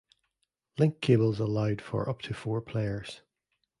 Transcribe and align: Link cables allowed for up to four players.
Link 0.79 0.99
cables 0.99 1.39
allowed 1.39 1.79
for 1.79 2.09
up 2.09 2.23
to 2.23 2.33
four 2.33 2.59
players. 2.59 3.21